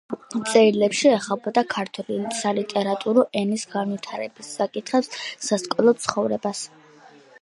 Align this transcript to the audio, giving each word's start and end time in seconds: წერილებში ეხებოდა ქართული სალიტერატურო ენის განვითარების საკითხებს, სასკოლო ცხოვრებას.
წერილებში 0.51 1.09
ეხებოდა 1.17 1.63
ქართული 1.73 2.17
სალიტერატურო 2.37 3.25
ენის 3.43 3.67
განვითარების 3.75 4.51
საკითხებს, 4.63 5.13
სასკოლო 5.51 5.95
ცხოვრებას. 6.07 6.65